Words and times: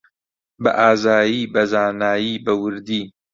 بەئازایی، 0.63 1.41
بەزانایی، 1.53 2.41
بەوردی 2.45 3.01